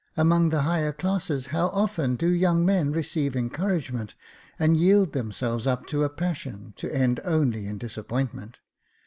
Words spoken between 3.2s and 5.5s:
encouragment, and yield them